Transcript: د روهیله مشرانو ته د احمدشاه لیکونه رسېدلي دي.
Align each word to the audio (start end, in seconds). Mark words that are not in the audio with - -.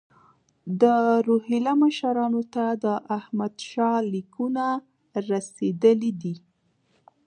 د 0.81 0.83
روهیله 1.27 1.73
مشرانو 1.83 2.41
ته 2.53 2.65
د 2.83 2.85
احمدشاه 3.17 3.97
لیکونه 4.13 4.63
رسېدلي 5.29 6.11
دي. 6.21 6.35